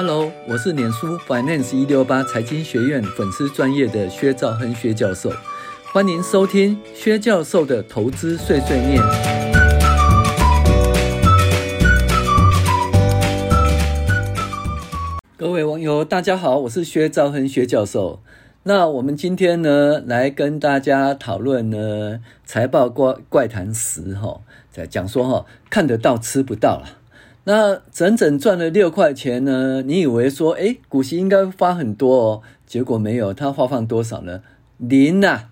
[0.00, 5.28] Hello，我是脸书 Finance 一六八财经学院粉丝专业的薛兆亨薛教授，
[5.92, 9.02] 欢迎收听薛教授的投资碎碎念。
[15.36, 18.20] 各位网友，大家好，我是薛兆亨薛教授。
[18.62, 26.84] 那我们今天呢，来跟大家讨论呢财报怪怪谈十哈，在讲说哈，看得到吃不到了。
[27.44, 29.82] 那整整赚了六块钱呢？
[29.82, 34.42] 你以为说，哎，股息应该发很多哦，结果没有，它发放多少呢？
[34.76, 35.50] 零啊！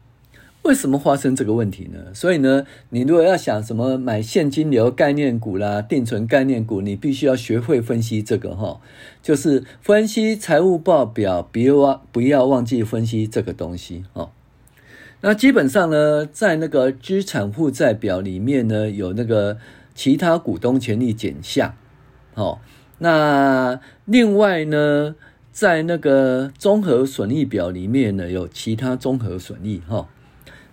[0.62, 2.12] 为什么发生这个问题呢？
[2.12, 8.80] 所以呢，你如果要想什么买现金流概念股啦、定存概念股，你必须要学会分析这个哈，
[9.22, 14.30] 就是分析财务报表，别忘不要忘记分析这个东西哈。
[15.20, 19.58] 那基本上呢，在那个资产负债表里面呢，有那个
[19.96, 21.74] 其他股东权益减项。
[22.34, 22.60] 好，
[22.98, 25.16] 那另外呢，
[25.50, 30.06] 在那个综合损益表里面呢，有其他综合损益哈。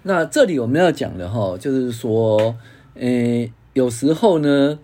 [0.04, 2.58] 那这里我们要讲的哈，就是说，
[2.96, 4.78] 诶，有时候呢，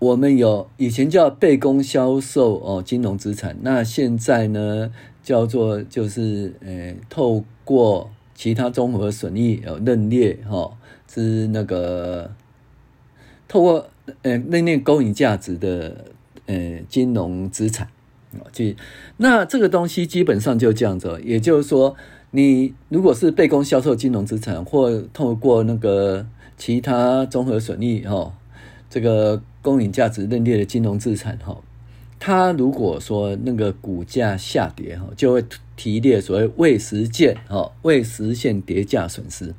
[0.00, 4.90] 我们有以前叫被公销售哦，金融资产，那现在呢
[5.22, 10.72] 叫做就是诶，透过其他综合损益有认列哈，
[11.06, 12.32] 是那个
[13.48, 13.88] 透过。
[14.22, 16.04] 呃，那那勾引价值的
[16.46, 17.88] 呃金融资产
[18.34, 18.64] 啊，就
[19.16, 21.96] 那这个东西基本上就这样子，也就是说，
[22.30, 26.24] 你如果是被公销售金融资产，或透过那个
[26.56, 28.32] 其他综合损益哈，
[28.88, 31.60] 这个勾引价值认列的金融资产哈，
[32.20, 35.44] 它如果说那个股价下跌哈，就会
[35.74, 39.52] 提列所谓未实现哈未实现跌价损失。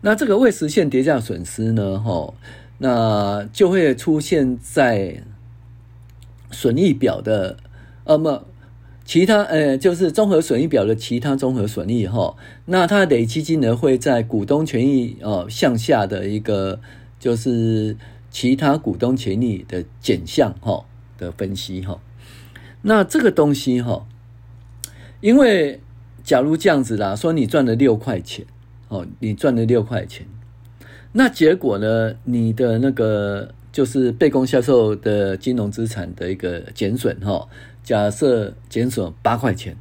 [0.00, 2.34] 那这个未实现跌价损失呢，哈。
[2.86, 5.22] 那就会出现在
[6.50, 7.56] 损益表的，
[8.04, 8.44] 呃，么
[9.06, 12.36] 其他呃，就是综合损益表的其他综合损益哈。
[12.66, 16.78] 那它累积金额会在股东权益哦向下的一个，
[17.18, 17.96] 就是
[18.30, 20.84] 其他股东权益的减项哈
[21.16, 21.98] 的分析哈。
[22.82, 24.06] 那这个东西哈，
[25.22, 25.80] 因为
[26.22, 28.44] 假如这样子啦，说你赚了六块钱
[28.88, 30.26] 哦，你赚了六块钱。
[31.16, 32.12] 那结果呢？
[32.24, 37.46] 你的那个就是被公销售的金融资产的一个减损哈，
[37.84, 39.76] 假设减损八块钱。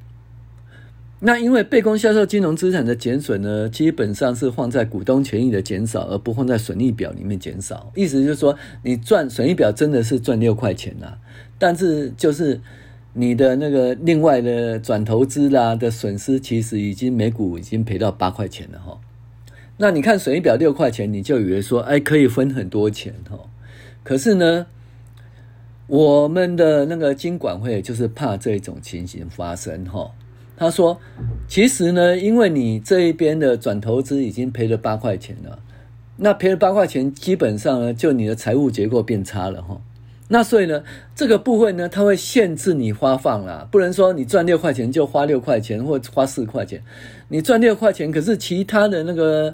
[1.21, 7.91] 那因为被公销售金融资产的减损呢，基本上是放在股东权益的减少，而不放在损益表里面减少。
[7.95, 11.17] 意思就是说，你赚损益表真的是赚六块钱呐，
[11.57, 12.61] 但是就是
[13.13, 18.99] 你的那个另外的转投资啦的损失，其实已经每股已经赔到八块钱了哈。
[19.83, 23.37] 那你看损益表六块钱，你就以为说，哎，可以分很多钱哈。
[24.01, 24.65] 可是呢，
[25.87, 30.09] 我们的那个金管会就是怕这种情形发生哈。
[30.55, 30.97] 他说，
[31.49, 35.59] 其实呢，因为你这一边的转投资已经赔了八块钱了，
[36.15, 39.81] 那赔了八块钱，基本上呢，就你的财务结构变差了哈。
[40.33, 40.83] 那所以呢，
[41.13, 46.81] 这个部分呢，它会限制你发放啦，不能说你赚六块钱就花六块钱或花四块钱。
[47.27, 49.53] 你赚六块钱，可是其他的那个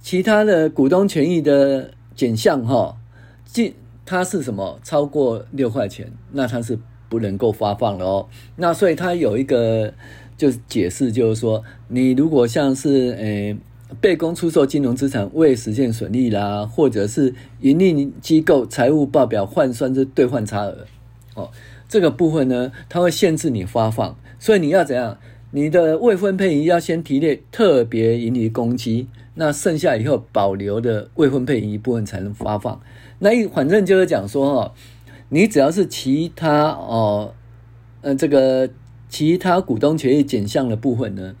[0.00, 2.96] 其他的股东权益的减项哈，
[3.44, 6.76] 即它是什么超过六块钱，那它是
[7.08, 8.26] 不能够发放的哦。
[8.56, 9.94] 那所以它有一个
[10.36, 13.56] 就是解释，就是说你如果像是诶。
[14.00, 20.86] 被公出售金融资产未实现损益啦，或者是盈利机构财务报表换算之兑换差额，
[21.34, 21.50] 哦，
[21.88, 25.18] 这个部分呢，它会限制你发放，所以你要怎样？
[25.52, 32.80] 你的未分配盈要先提列特别盈余公积，那剩下以后保留的未分配盈余部分才能发放。
[33.20, 34.74] 那一反正就是讲说哈，
[35.28, 37.32] 你只要是其他哦，
[38.02, 38.68] 呃，这个
[39.08, 41.34] 其他股东权益减项的部分呢。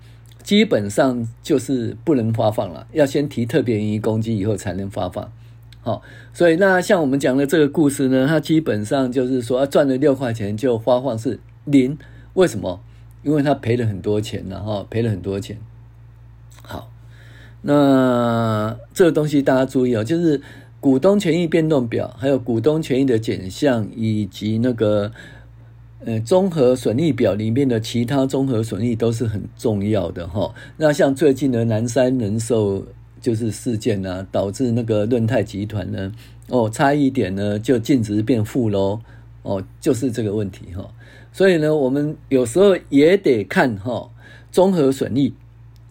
[0.46, 5.32] 基本上就是不能发放了，要先提特别盈余公积以后才能发放。
[5.80, 6.02] 好，
[6.32, 11.98] 所以那像我们讲的这个故事呢，它基本上就是说赚了六块钱就发放是零，
[12.34, 12.80] 为什么？
[13.24, 15.58] 因为他赔了很多钱了哈，赔了很多钱。
[16.62, 16.92] 好，
[17.62, 20.40] 那这个东西大家注意哦，就是
[20.78, 25.10] 股东权益变动表，还有股东权益的减项以及那个。
[26.06, 30.54] 呃，综合损益表里面的其他综合损益都是很重要的哈。
[30.76, 32.86] 那像最近的南山人寿
[33.20, 36.12] 就是事件呢、导致那个润泰集团呢，
[36.48, 39.00] 哦，差一点呢就净值变负喽，
[39.42, 40.88] 哦，就是这个问题哈。
[41.32, 44.08] 所以呢，我们有时候也得看哈
[44.52, 45.34] 综合损益，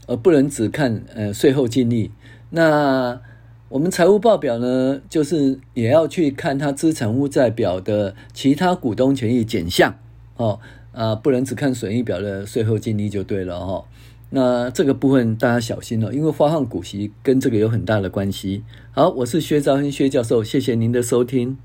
[0.07, 2.09] 而不能只看呃税后净利。
[2.51, 3.19] 那
[3.67, 9.93] 我们财务报表呢，就是也要去看它资产负债表的其他股东权益减项。
[10.37, 10.59] 哦，
[10.91, 13.85] 啊，不能只看损益表的税后净利就对了哦。
[14.29, 18.63] 那这个部分大家小心了，因为发放股息跟这个有很大的关系。
[18.91, 21.57] 好，我是薛兆恩薛教授，谢谢您的收听。